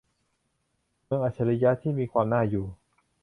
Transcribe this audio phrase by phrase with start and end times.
[1.05, 2.65] เมืองอัจฉริยะที่มีความน่าอยู่